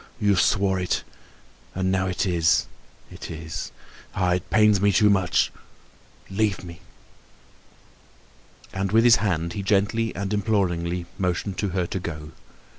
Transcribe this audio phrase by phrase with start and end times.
[0.19, 1.03] You swore it.
[1.75, 3.71] And now it is—it is!
[4.15, 5.51] Ah, it pains me too much,
[6.27, 6.79] leave me!"
[8.73, 12.31] And with his hand he gently and imploringly motioned to her to go.